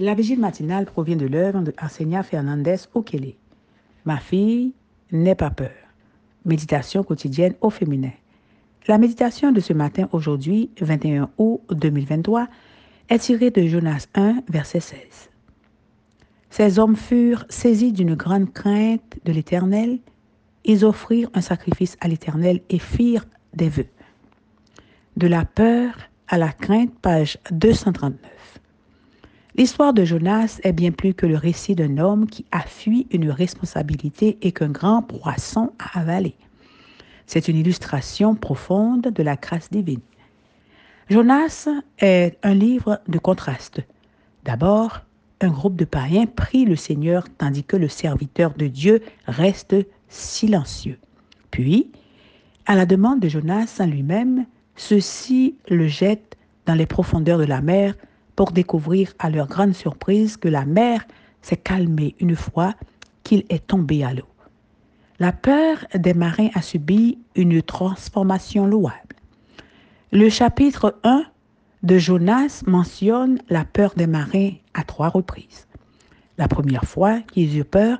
La 0.00 0.14
vigile 0.14 0.40
matinale 0.40 0.86
provient 0.86 1.16
de 1.16 1.26
l'œuvre 1.26 1.60
de 1.60 1.72
Arsenia 1.76 2.22
Fernandez 2.22 2.76
Okele. 2.94 3.34
Ma 4.04 4.18
fille, 4.18 4.72
n'aie 5.12 5.34
pas 5.34 5.50
peur. 5.50 5.70
Méditation 6.44 7.04
quotidienne 7.04 7.54
au 7.60 7.70
féminin. 7.70 8.12
La 8.88 8.98
méditation 8.98 9.52
de 9.52 9.60
ce 9.60 9.72
matin, 9.72 10.08
aujourd'hui, 10.12 10.70
21 10.80 11.30
août 11.38 11.60
2023, 11.70 12.48
est 13.10 13.18
tirée 13.18 13.50
de 13.50 13.62
Jonas 13.66 14.08
1, 14.14 14.42
verset 14.48 14.80
16. 14.80 14.98
Ces 16.50 16.78
hommes 16.78 16.96
furent 16.96 17.44
saisis 17.48 17.92
d'une 17.92 18.14
grande 18.14 18.52
crainte 18.52 19.18
de 19.24 19.32
l'Éternel. 19.32 19.98
Ils 20.64 20.84
offrirent 20.84 21.30
un 21.34 21.42
sacrifice 21.42 21.96
à 22.00 22.08
l'Éternel 22.08 22.60
et 22.70 22.78
firent 22.78 23.26
des 23.54 23.68
vœux. 23.68 23.86
De 25.16 25.26
la 25.26 25.44
peur 25.44 25.94
à 26.28 26.38
la 26.38 26.50
crainte, 26.50 26.92
page 27.00 27.38
239. 27.50 28.18
L'histoire 29.54 29.92
de 29.92 30.04
Jonas 30.04 30.60
est 30.62 30.72
bien 30.72 30.92
plus 30.92 31.12
que 31.12 31.26
le 31.26 31.36
récit 31.36 31.74
d'un 31.74 31.98
homme 31.98 32.26
qui 32.26 32.46
a 32.52 32.60
fui 32.60 33.06
une 33.10 33.30
responsabilité 33.30 34.38
et 34.40 34.50
qu'un 34.50 34.70
grand 34.70 35.02
poisson 35.02 35.72
a 35.78 36.00
avalé. 36.00 36.34
C'est 37.26 37.48
une 37.48 37.58
illustration 37.58 38.34
profonde 38.34 39.02
de 39.02 39.22
la 39.22 39.36
grâce 39.36 39.70
divine. 39.70 40.00
Jonas 41.10 41.68
est 41.98 42.38
un 42.42 42.54
livre 42.54 43.02
de 43.08 43.18
contraste. 43.18 43.82
D'abord, 44.44 45.02
un 45.42 45.50
groupe 45.50 45.76
de 45.76 45.84
païens 45.84 46.26
prie 46.26 46.64
le 46.64 46.76
Seigneur 46.76 47.24
tandis 47.36 47.64
que 47.64 47.76
le 47.76 47.88
serviteur 47.88 48.54
de 48.54 48.68
Dieu 48.68 49.02
reste 49.26 49.76
silencieux. 50.08 50.98
Puis, 51.50 51.90
à 52.64 52.74
la 52.74 52.86
demande 52.86 53.20
de 53.20 53.28
Jonas 53.28 53.82
lui-même, 53.86 54.46
ceux-ci 54.76 55.56
le 55.68 55.88
jettent 55.88 56.38
dans 56.64 56.74
les 56.74 56.86
profondeurs 56.86 57.38
de 57.38 57.44
la 57.44 57.60
mer 57.60 57.94
pour 58.36 58.52
découvrir 58.52 59.12
à 59.18 59.30
leur 59.30 59.46
grande 59.46 59.74
surprise 59.74 60.36
que 60.36 60.48
la 60.48 60.64
mer 60.64 61.04
s'est 61.42 61.56
calmée 61.56 62.14
une 62.20 62.36
fois 62.36 62.74
qu'il 63.22 63.44
est 63.48 63.66
tombé 63.66 64.04
à 64.04 64.14
l'eau. 64.14 64.28
La 65.18 65.32
peur 65.32 65.84
des 65.94 66.14
marins 66.14 66.48
a 66.54 66.62
subi 66.62 67.18
une 67.36 67.62
transformation 67.62 68.66
louable. 68.66 69.16
Le 70.10 70.28
chapitre 70.28 70.98
1 71.04 71.24
de 71.82 71.98
Jonas 71.98 72.62
mentionne 72.66 73.38
la 73.48 73.64
peur 73.64 73.94
des 73.96 74.06
marins 74.06 74.52
à 74.74 74.84
trois 74.84 75.08
reprises. 75.08 75.66
La 76.38 76.48
première 76.48 76.84
fois 76.84 77.20
qu'ils 77.32 77.56
eurent 77.58 77.66
peur, 77.66 77.98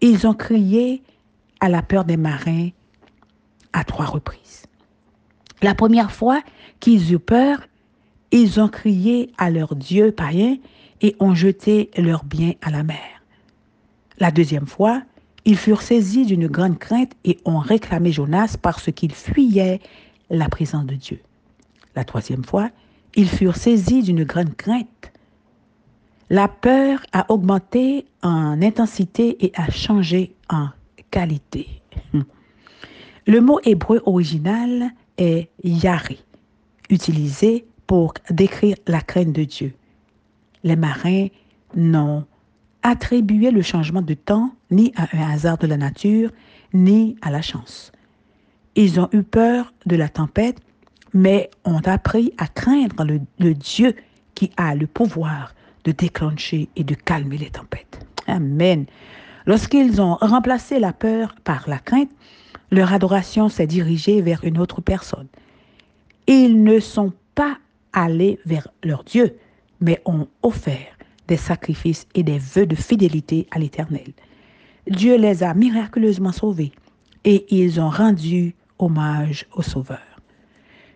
ils 0.00 0.26
ont 0.26 0.34
crié 0.34 1.02
à 1.60 1.68
la 1.68 1.82
peur 1.82 2.04
des 2.04 2.16
marins 2.16 2.70
à 3.72 3.84
trois 3.84 4.06
reprises. 4.06 4.66
La 5.62 5.74
première 5.74 6.10
fois 6.10 6.40
qu'ils 6.80 7.12
eurent 7.12 7.20
peur, 7.20 7.60
ils 8.32 8.60
ont 8.60 8.68
crié 8.68 9.30
à 9.38 9.50
leur 9.50 9.76
Dieu 9.76 10.10
païen 10.10 10.56
et 11.02 11.14
ont 11.20 11.34
jeté 11.34 11.90
leurs 11.96 12.24
biens 12.24 12.54
à 12.62 12.70
la 12.70 12.82
mer. 12.82 12.98
La 14.18 14.30
deuxième 14.30 14.66
fois, 14.66 15.02
ils 15.44 15.56
furent 15.56 15.82
saisis 15.82 16.24
d'une 16.24 16.46
grande 16.46 16.78
crainte 16.78 17.12
et 17.24 17.38
ont 17.44 17.58
réclamé 17.58 18.12
Jonas 18.12 18.56
parce 18.60 18.90
qu'il 18.92 19.12
fuyait 19.12 19.80
la 20.30 20.48
présence 20.48 20.86
de 20.86 20.94
Dieu. 20.94 21.20
La 21.94 22.04
troisième 22.04 22.44
fois, 22.44 22.70
ils 23.14 23.28
furent 23.28 23.56
saisis 23.56 24.02
d'une 24.02 24.24
grande 24.24 24.56
crainte. 24.56 25.12
La 26.30 26.48
peur 26.48 27.00
a 27.12 27.30
augmenté 27.30 28.06
en 28.22 28.62
intensité 28.62 29.44
et 29.44 29.52
a 29.54 29.70
changé 29.70 30.34
en 30.48 30.68
qualité. 31.10 31.68
Le 33.26 33.40
mot 33.40 33.60
hébreu 33.64 34.00
original 34.06 34.90
est 35.18 35.50
yari, 35.62 36.24
utilisé 36.88 37.66
pour 37.92 38.14
décrire 38.30 38.76
la 38.86 39.02
crainte 39.02 39.34
de 39.34 39.44
Dieu. 39.44 39.74
Les 40.64 40.76
marins 40.76 41.26
n'ont 41.74 42.24
attribué 42.82 43.50
le 43.50 43.60
changement 43.60 44.00
de 44.00 44.14
temps 44.14 44.54
ni 44.70 44.94
à 44.96 45.08
un 45.12 45.30
hasard 45.30 45.58
de 45.58 45.66
la 45.66 45.76
nature, 45.76 46.30
ni 46.72 47.16
à 47.20 47.30
la 47.30 47.42
chance. 47.42 47.92
Ils 48.76 48.98
ont 48.98 49.10
eu 49.12 49.22
peur 49.22 49.74
de 49.84 49.94
la 49.96 50.08
tempête, 50.08 50.56
mais 51.12 51.50
ont 51.66 51.82
appris 51.84 52.32
à 52.38 52.46
craindre 52.46 53.04
le, 53.38 53.52
Dieu 53.52 53.94
qui 54.34 54.50
a 54.56 54.74
le 54.74 54.86
pouvoir 54.86 55.54
de 55.84 55.92
déclencher 55.92 56.70
et 56.76 56.84
de 56.84 56.94
calmer 56.94 57.36
les 57.36 57.50
tempêtes. 57.50 58.06
Amen. 58.26 58.86
Lorsqu'ils 59.44 60.00
ont 60.00 60.14
remplacé 60.14 60.78
la 60.80 60.94
peur 60.94 61.34
par 61.44 61.68
la 61.68 61.78
crainte, 61.78 62.08
leur 62.70 62.94
adoration 62.94 63.50
s'est 63.50 63.66
dirigée 63.66 64.22
vers 64.22 64.44
une 64.44 64.56
autre 64.56 64.80
personne. 64.80 65.28
Ils 66.26 66.64
ne 66.64 66.80
sont 66.80 67.12
pas 67.34 67.58
aller 67.92 68.38
vers 68.46 68.68
leur 68.82 69.04
Dieu, 69.04 69.36
mais 69.80 70.00
ont 70.04 70.28
offert 70.42 70.96
des 71.28 71.36
sacrifices 71.36 72.06
et 72.14 72.22
des 72.22 72.38
vœux 72.38 72.66
de 72.66 72.74
fidélité 72.74 73.46
à 73.50 73.58
l'Éternel. 73.58 74.12
Dieu 74.88 75.16
les 75.16 75.42
a 75.42 75.54
miraculeusement 75.54 76.32
sauvés 76.32 76.72
et 77.24 77.46
ils 77.54 77.80
ont 77.80 77.90
rendu 77.90 78.54
hommage 78.78 79.46
au 79.54 79.62
Sauveur. 79.62 80.00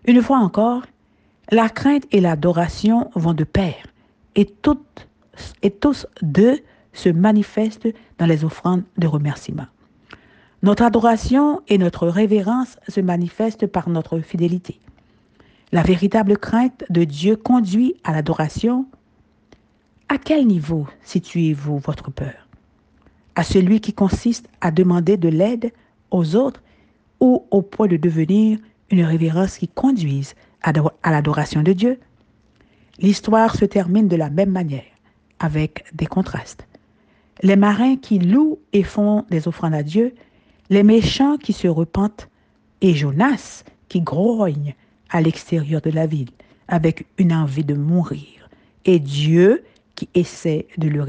Une 0.05 0.21
fois 0.21 0.39
encore, 0.39 0.83
la 1.51 1.69
crainte 1.69 2.03
et 2.11 2.19
l'adoration 2.19 3.09
vont 3.15 3.33
de 3.33 3.45
pair 3.45 3.75
et, 4.35 4.45
toutes, 4.45 5.07
et 5.61 5.71
tous 5.71 6.05
deux 6.21 6.59
se 6.93 7.09
manifestent 7.09 7.87
dans 8.17 8.25
les 8.25 8.43
offrandes 8.43 8.83
de 8.97 9.07
remerciement. 9.07 9.67
Notre 10.63 10.83
adoration 10.83 11.61
et 11.67 11.77
notre 11.77 12.07
révérence 12.07 12.77
se 12.87 12.99
manifestent 12.99 13.67
par 13.67 13.89
notre 13.89 14.19
fidélité. 14.19 14.79
La 15.73 15.83
véritable 15.83 16.37
crainte 16.37 16.85
de 16.89 17.03
Dieu 17.03 17.35
conduit 17.35 17.95
à 18.05 18.13
l'adoration. 18.13 18.85
À 20.07 20.17
quel 20.17 20.47
niveau 20.47 20.87
situez-vous 21.03 21.79
votre 21.79 22.09
peur? 22.09 22.47
À 23.35 23.43
celui 23.43 23.81
qui 23.81 23.91
consiste 23.91 24.47
à 24.61 24.71
demander 24.71 25.17
de 25.17 25.27
l'aide 25.27 25.73
aux 26.09 26.37
autres 26.37 26.63
ou 27.19 27.43
au 27.51 27.61
point 27.61 27.87
de 27.87 27.97
devenir 27.97 28.59
une 28.91 29.03
révérence 29.03 29.57
qui 29.57 29.67
conduise 29.67 30.35
à 30.63 31.11
l'adoration 31.11 31.63
de 31.63 31.73
Dieu? 31.73 31.99
L'histoire 32.99 33.53
se 33.53 33.65
termine 33.65 34.07
de 34.07 34.15
la 34.15 34.29
même 34.29 34.51
manière, 34.51 34.85
avec 35.39 35.83
des 35.93 36.05
contrastes. 36.05 36.65
Les 37.43 37.57
marins 37.57 37.97
qui 37.97 38.19
louent 38.19 38.59
et 38.71 38.83
font 38.83 39.25
des 39.29 39.49
offrandes 39.49 39.75
à 39.75 39.83
Dieu, 39.83 40.15
les 40.69 40.83
méchants 40.83 41.37
qui 41.37 41.51
se 41.51 41.67
repentent, 41.67 42.29
et 42.79 42.93
Jonas 42.93 43.65
qui 43.89 43.99
grogne 43.99 44.73
à 45.09 45.21
l'extérieur 45.21 45.81
de 45.81 45.89
la 45.89 46.07
ville 46.07 46.31
avec 46.67 47.07
une 47.17 47.33
envie 47.33 47.63
de 47.63 47.73
mourir. 47.73 48.49
Et 48.85 48.99
Dieu 48.99 49.63
qui 49.95 50.09
essaie 50.13 50.67
de 50.77 50.87
le 50.87 51.05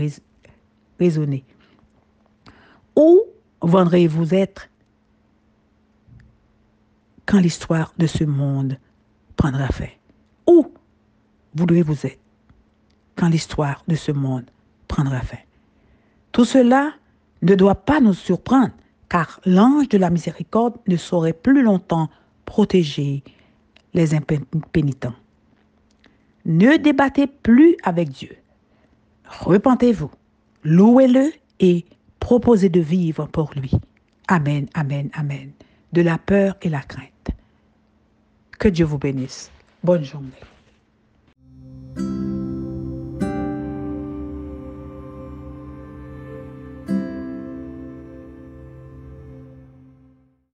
raisonner. 0.98 1.44
Où 2.96 3.22
voudrez-vous 3.62 4.34
être 4.34 4.68
quand 7.26 7.38
l'histoire 7.38 7.92
de 7.98 8.06
ce 8.06 8.24
monde 8.24 8.78
prendra 9.36 9.68
fin? 9.68 9.88
Où 10.46 10.72
voudrez-vous 11.54 12.06
être 12.06 12.18
quand 13.16 13.28
l'histoire 13.28 13.84
de 13.88 13.94
ce 13.94 14.12
monde 14.12 14.46
prendra 14.86 15.20
fin? 15.20 15.38
Tout 16.32 16.44
cela 16.44 16.92
ne 17.42 17.54
doit 17.54 17.74
pas 17.74 18.00
nous 18.00 18.14
surprendre 18.14 18.72
car 19.08 19.40
l'ange 19.44 19.88
de 19.88 19.98
la 19.98 20.10
miséricorde 20.10 20.74
ne 20.86 20.96
saurait 20.96 21.32
plus 21.32 21.62
longtemps 21.62 22.08
protéger 22.44 23.22
les 23.94 24.14
impénitents. 24.14 25.14
Ne 26.44 26.76
débattez 26.76 27.26
plus 27.26 27.76
avec 27.82 28.10
Dieu. 28.10 28.36
Repentez-vous, 29.26 30.10
louez-le 30.64 31.30
et 31.60 31.84
proposez 32.20 32.68
de 32.68 32.80
vivre 32.80 33.26
pour 33.26 33.52
lui. 33.54 33.72
Amen, 34.28 34.66
amen, 34.74 35.10
amen. 35.14 35.50
De 35.92 36.02
la 36.02 36.18
peur 36.18 36.56
et 36.62 36.68
la 36.68 36.80
crainte. 36.80 37.30
Que 38.58 38.68
Dieu 38.68 38.84
vous 38.84 38.98
bénisse. 38.98 39.50
Bonne 39.82 40.04
journée. 40.04 40.30